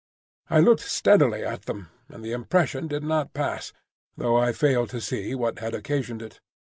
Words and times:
I 0.49 0.61
looked 0.61 0.81
steadily 0.81 1.43
at 1.45 1.65
them, 1.67 1.89
and 2.09 2.25
the 2.25 2.31
impression 2.31 2.87
did 2.87 3.03
not 3.03 3.35
pass, 3.35 3.71
though 4.17 4.35
I 4.35 4.51
failed 4.51 4.89
to 4.89 4.99
see 4.99 5.35
what 5.35 5.59
had 5.59 5.75
occasioned 5.75 6.23
it. 6.23 6.39